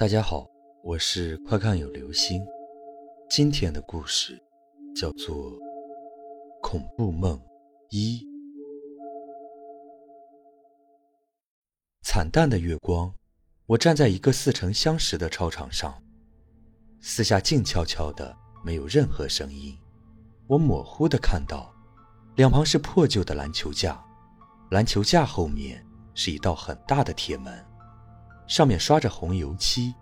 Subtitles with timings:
[0.00, 0.48] 大家好，
[0.82, 2.42] 我是快看有流星。
[3.28, 4.42] 今天的故事
[4.96, 5.52] 叫做
[6.62, 7.38] 《恐怖梦
[7.90, 8.16] 一》。
[12.00, 13.12] 惨淡的月光，
[13.66, 16.02] 我站在一个似曾相识的操场上，
[17.02, 19.76] 四下静悄悄的，没有任何声音。
[20.46, 21.70] 我模糊的看到，
[22.36, 24.02] 两旁是破旧的篮球架，
[24.70, 27.62] 篮球架后面是一道很大的铁门。
[28.50, 29.94] 上面刷着红油漆，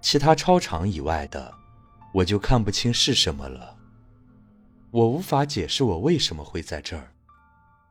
[0.00, 1.54] 其他操场以外的，
[2.14, 3.76] 我就看不清是什么了。
[4.90, 7.12] 我无法解释我为什么会在这儿。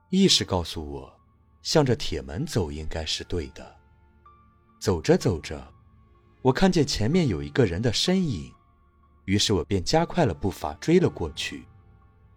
[0.10, 1.14] 意识告诉我，
[1.62, 3.76] 向着铁门走应该是对的。
[4.80, 5.64] 走着走着，
[6.42, 8.52] 我看见前面有一个人的身影，
[9.26, 11.66] 于是我便加快了步伐追了过去。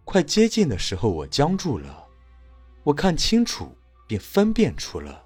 [0.05, 2.05] 快接近的时候，我僵住了。
[2.83, 5.25] 我看清楚，便分辨出了。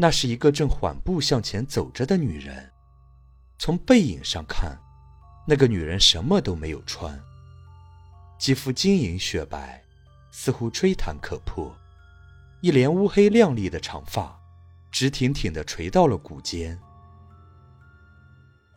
[0.00, 2.70] 那是一个正缓步向前走着的女人。
[3.58, 4.74] 从背影上看，
[5.46, 7.22] 那个女人什么都没有穿，
[8.38, 9.84] 肌肤晶莹雪白，
[10.30, 11.76] 似乎吹弹可破。
[12.62, 14.40] 一连乌黑亮丽的长发，
[14.90, 16.80] 直挺挺地垂到了骨间。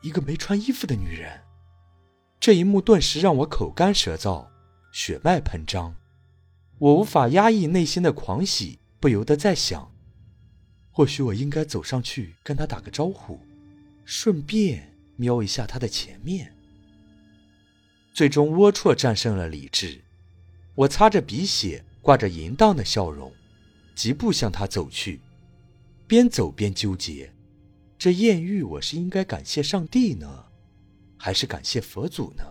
[0.02, 1.40] 一个没穿衣服的女人，
[2.38, 4.48] 这一幕顿时让我口干舌燥，
[4.92, 5.96] 血脉喷张。
[6.80, 9.93] 我无法压抑内心的狂喜，不由得在想。
[10.96, 13.40] 或许我应该走上去跟他打个招呼，
[14.06, 16.54] 顺便瞄一下他的前面。
[18.14, 20.00] 最终，龌龊战胜了理智。
[20.76, 23.34] 我擦着鼻血，挂着淫荡的笑容，
[23.96, 25.20] 疾步向他走去，
[26.06, 27.34] 边走边纠结：
[27.98, 30.46] 这艳遇，我是应该感谢上帝呢，
[31.18, 32.44] 还是感谢佛祖呢？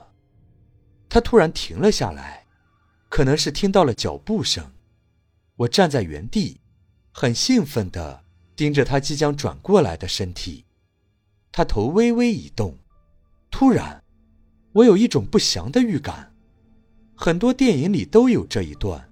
[1.08, 2.44] 他突然停了下来，
[3.08, 4.72] 可能是听到了脚步声。
[5.54, 6.60] 我站在原地，
[7.12, 8.24] 很兴奋的。
[8.62, 10.64] 盯着他即将转过来的身体，
[11.50, 12.78] 他头微微一动，
[13.50, 14.00] 突然，
[14.72, 16.32] 我有一种不祥的预感。
[17.16, 19.04] 很多电影里都有这一段，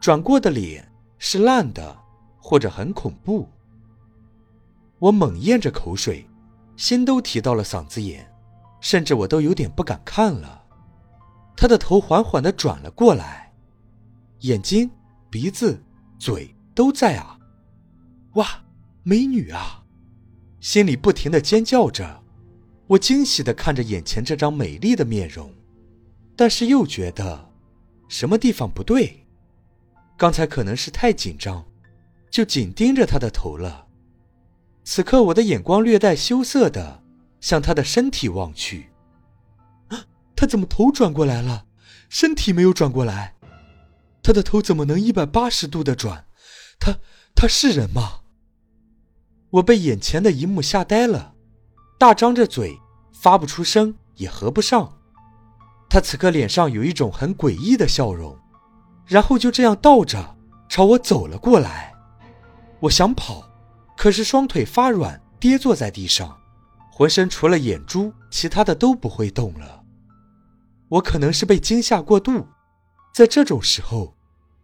[0.00, 1.94] 转过的脸是烂的，
[2.38, 3.46] 或者很恐怖。
[4.98, 6.26] 我猛咽着口水，
[6.78, 8.26] 心都提到了嗓子眼，
[8.80, 10.64] 甚至我都有点不敢看了。
[11.54, 13.52] 他的头缓缓的转了过来，
[14.38, 14.90] 眼睛、
[15.28, 15.78] 鼻子、
[16.18, 17.38] 嘴都在啊！
[18.36, 18.62] 哇！
[19.08, 19.84] 美女啊，
[20.58, 22.24] 心里不停的尖叫着，
[22.88, 25.54] 我惊喜的看着眼前这张美丽的面容，
[26.34, 27.52] 但是又觉得
[28.08, 29.24] 什么地方不对。
[30.16, 31.64] 刚才可能是太紧张，
[32.32, 33.86] 就紧盯着她的头了。
[34.82, 37.04] 此刻我的眼光略带羞涩的
[37.40, 38.88] 向她的身体望去，
[40.34, 41.66] 她怎么头转过来了，
[42.08, 43.36] 身体没有转过来？
[44.20, 46.26] 她的头怎么能一百八十度的转？
[46.80, 46.98] 她
[47.36, 48.22] 她是人吗？
[49.56, 51.34] 我被眼前的一幕吓呆了，
[51.98, 52.78] 大张着嘴，
[53.12, 54.98] 发不出声，也合不上。
[55.88, 58.38] 他此刻脸上有一种很诡异的笑容，
[59.06, 60.36] 然后就这样倒着
[60.68, 61.94] 朝我走了过来。
[62.80, 63.48] 我想跑，
[63.96, 66.38] 可是双腿发软，跌坐在地上，
[66.92, 69.84] 浑身除了眼珠，其他的都不会动了。
[70.88, 72.46] 我可能是被惊吓过度，
[73.14, 74.14] 在这种时候，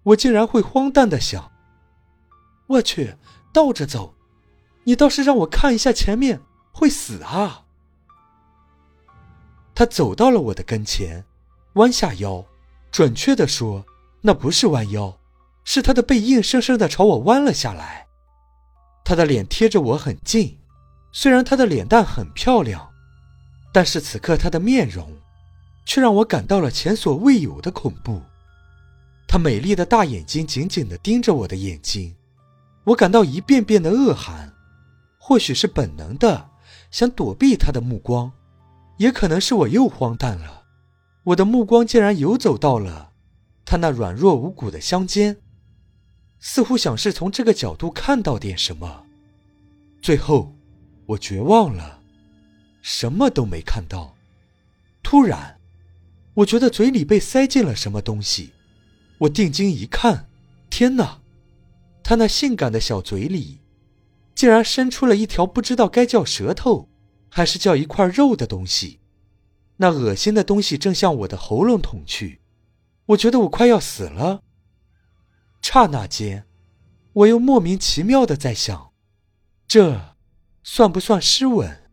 [0.02, 1.50] 我竟然会荒诞的想：
[2.66, 3.16] 我去，
[3.54, 4.14] 倒着走。
[4.84, 6.40] 你倒是让我看一下前面，
[6.72, 7.64] 会死啊！
[9.74, 11.24] 他走到了我的跟前，
[11.74, 12.44] 弯下腰，
[12.90, 13.84] 准确的说，
[14.20, 15.18] 那不是弯腰，
[15.64, 18.06] 是他的背硬生生的朝我弯了下来。
[19.04, 20.58] 他的脸贴着我很近，
[21.12, 22.90] 虽然他的脸蛋很漂亮，
[23.72, 25.12] 但是此刻他的面容，
[25.86, 28.22] 却让我感到了前所未有的恐怖。
[29.26, 32.14] 他美丽的大眼睛紧紧的盯着我的眼睛，
[32.84, 34.51] 我感到一遍遍的恶寒。
[35.24, 36.50] 或许是本能的
[36.90, 38.32] 想躲避他的目光，
[38.96, 40.64] 也可能是我又荒诞了。
[41.22, 43.12] 我的目光竟然游走到了
[43.64, 45.36] 他那软弱无骨的香肩，
[46.40, 49.04] 似乎想是从这个角度看到点什么。
[50.02, 50.56] 最后，
[51.06, 52.00] 我绝望了，
[52.82, 54.16] 什么都没看到。
[55.04, 55.60] 突然，
[56.34, 58.54] 我觉得嘴里被塞进了什么东西。
[59.18, 60.28] 我定睛一看，
[60.68, 61.20] 天哪！
[62.02, 63.61] 他那性感的小嘴里。
[64.42, 66.88] 竟然伸出了一条不知道该叫舌头，
[67.28, 68.98] 还是叫一块肉的东西，
[69.76, 72.40] 那恶心的东西正向我的喉咙捅去，
[73.06, 74.42] 我觉得我快要死了。
[75.60, 76.44] 刹那间，
[77.12, 78.90] 我又莫名其妙的在想，
[79.68, 80.16] 这
[80.64, 81.84] 算不算湿吻？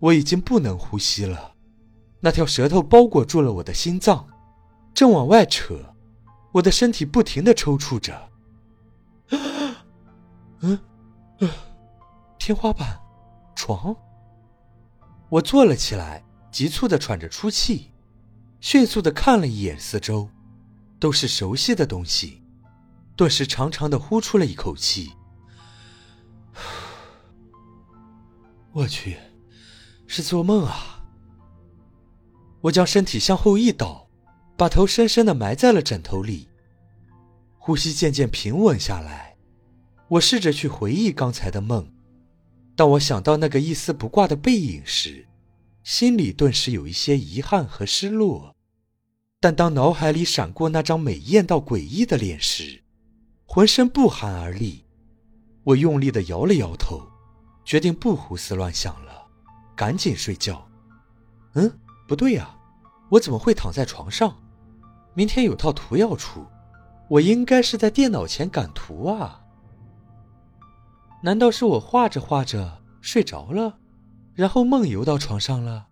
[0.00, 1.54] 我已经不能呼吸了，
[2.18, 4.26] 那条舌头包裹住了我的心脏，
[4.92, 5.94] 正往外扯，
[6.54, 8.30] 我的身体不停的抽搐着。
[10.62, 10.76] 嗯。
[12.38, 13.00] 天花板，
[13.54, 13.94] 床，
[15.28, 17.90] 我坐了起来，急促的喘着粗气，
[18.60, 20.28] 迅速的看了一眼四周，
[20.98, 22.42] 都是熟悉的东西，
[23.16, 25.12] 顿时长长的呼出了一口气。
[28.72, 29.16] 我去，
[30.06, 31.04] 是做梦啊！
[32.62, 34.08] 我将身体向后一倒，
[34.56, 36.48] 把头深深的埋在了枕头里，
[37.58, 39.29] 呼吸渐渐平稳下来。
[40.10, 41.86] 我试着去回忆刚才的梦，
[42.74, 45.28] 当我想到那个一丝不挂的背影时，
[45.84, 48.56] 心里顿时有一些遗憾和失落。
[49.38, 52.82] 但当脑海里闪过那张美艳到诡异的脸时，
[53.46, 54.84] 浑身不寒而栗。
[55.62, 57.08] 我用力的摇了摇头。
[57.62, 59.28] 决定不胡思乱想了，
[59.76, 60.66] 赶紧睡觉。
[61.54, 61.70] 嗯，
[62.08, 62.58] 不对呀，
[63.10, 64.36] 我怎么会躺在床上？
[65.14, 66.44] 明天有套图要出，
[67.08, 69.40] 我应该是在电脑前赶图啊。
[71.22, 73.78] 难道是我画着画着睡着了，
[74.34, 75.88] 然后梦游到床上了？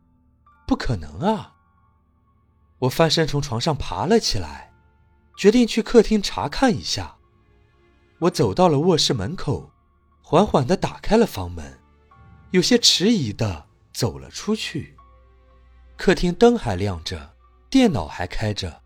[0.66, 1.54] 不可能啊！
[2.80, 4.72] 我翻身从床上爬了起来，
[5.36, 7.16] 决定去客厅查看一下。
[8.20, 9.70] 我走到了卧室门口。
[10.20, 11.80] 缓缓地打开了房门，
[12.50, 14.94] 有些迟疑地走了出去。
[15.96, 17.34] 客厅灯还亮着，
[17.70, 18.82] 电脑还开着，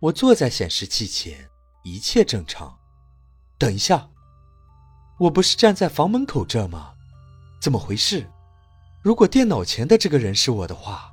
[0.00, 1.50] 我坐在显示器前，
[1.82, 2.78] 一切正常。
[3.58, 4.08] 等一下，
[5.22, 6.94] 我不是站在房门口这吗？
[7.60, 8.26] 怎么回事？
[9.02, 11.12] 如果电脑前的这个人是我的话，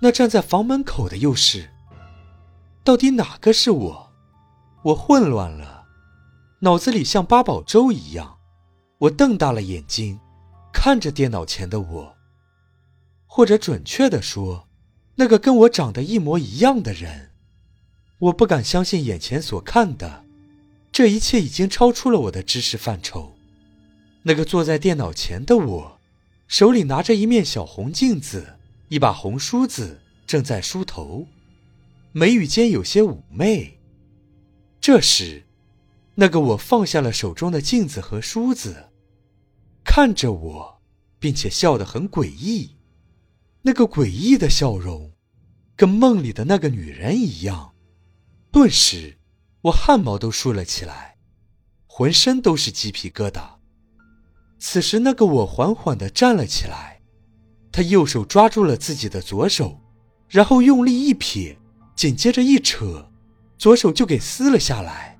[0.00, 1.70] 那站在房门口的又是？
[2.82, 4.12] 到底哪个是我？
[4.82, 5.84] 我混乱了，
[6.62, 8.38] 脑子里像八宝粥一样。
[8.98, 10.18] 我瞪大了眼睛，
[10.72, 12.16] 看着电脑前的我，
[13.26, 14.66] 或者准确的说，
[15.14, 17.30] 那个跟我长得一模一样的人。
[18.18, 20.24] 我不敢相信眼前所看的，
[20.92, 23.34] 这一切已经超出了我的知识范畴。
[24.24, 25.98] 那个坐在电脑前的我，
[26.46, 28.58] 手里拿着一面小红镜子，
[28.88, 31.26] 一把红梳子，正在梳头，
[32.12, 33.78] 眉宇间有些妩媚。
[34.80, 35.44] 这时，
[36.16, 38.90] 那个我放下了手中的镜子和梳子。
[39.82, 40.82] 看着我，
[41.18, 42.76] 并且笑得很诡异，
[43.62, 45.12] 那个诡异的笑容，
[45.74, 47.72] 跟梦里的那个女人一样。
[48.52, 49.16] 顿时，
[49.62, 51.16] 我汗毛都竖了起来，
[51.86, 53.42] 浑身都是鸡皮疙瘩。
[54.58, 57.00] 此时，那个我缓缓地站了起来，
[57.70, 59.80] 他右手抓住了自己的左手，
[60.28, 61.56] 然后用力一撇，
[61.94, 63.08] 紧接着一扯，
[63.56, 65.16] 左手就给撕了下来，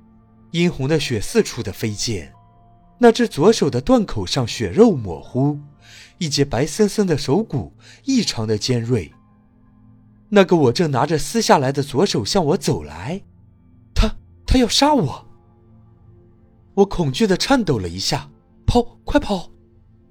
[0.51, 2.33] 殷红的血四处的飞溅。
[2.99, 5.59] 那只左手的断口上血肉模糊，
[6.19, 7.73] 一截白森森的手骨
[8.05, 9.13] 异常的尖锐。
[10.29, 13.23] 那个我正拿着撕下来的左手向我走来，
[14.53, 15.27] 他要杀我！
[16.75, 18.31] 我恐惧的颤抖了一下，
[18.67, 19.51] 跑，快跑！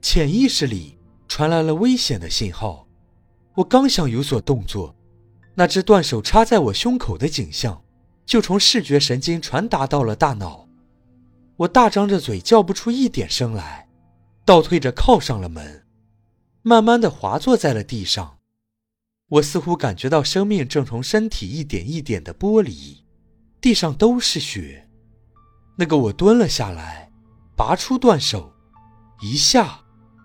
[0.01, 0.97] 潜意识里
[1.27, 2.87] 传来了危险的信号。
[3.53, 4.95] 我刚想有所动作，
[5.53, 7.83] 那只断手插在我胸口的景象，
[8.25, 10.67] 就从视觉神经传达到了大脑。
[11.57, 13.87] 我大张着嘴，叫不出一点声来，
[14.43, 15.85] 倒退着靠上了门，
[16.63, 18.39] 慢慢的滑坐在了地上。
[19.27, 23.03] 我似乎感觉到生命正从身体一点一点的剥离，
[23.61, 24.89] 地上都是血。
[25.77, 27.11] 那个我蹲了下来，
[27.55, 28.51] 拔出断手，
[29.21, 29.81] 一下，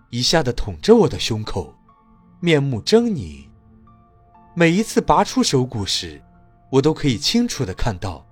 [0.09, 1.75] 一下的捅着我的胸口，
[2.39, 3.45] 面目狰狞。
[4.55, 6.19] 每一次拔出手骨时，
[6.71, 8.25] 我都可以清楚的看到。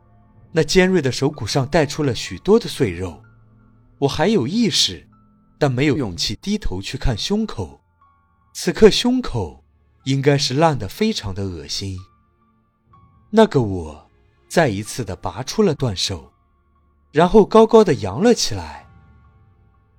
[0.51, 3.21] 那尖锐的手骨上带出了许多的碎肉，
[3.99, 5.07] 我还有意识，
[5.59, 7.81] 但没有勇气低头去看胸口。
[8.53, 9.65] 此刻胸口
[10.05, 11.99] 应该是烂得非常的恶心。
[13.31, 14.04] 那个我
[14.55, 16.31] 再一次的拔出了断手，
[17.11, 18.87] 然后高高的扬了起来。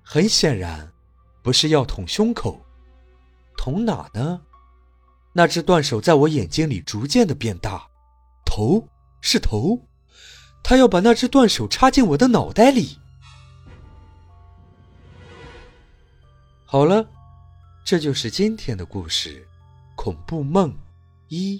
[0.02, 0.94] 很显然，
[1.42, 2.64] 不是要捅胸口，
[3.58, 4.40] 捅哪呢？
[5.34, 7.86] 那只断手在我眼睛里逐渐的变大，
[8.46, 8.88] 头
[9.20, 9.78] 是头。
[10.64, 12.98] 他要把那只断手插进我的脑袋里。
[16.64, 17.06] 好了，
[17.84, 19.42] 这就是今天的故事，
[19.94, 20.74] 《恐怖梦
[21.28, 21.58] 一》。